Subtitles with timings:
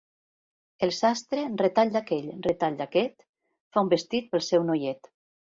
[0.87, 3.15] El sastre, retall d'aquell, retall d'aquest,
[3.77, 5.13] fa un vestit pel seu noiet.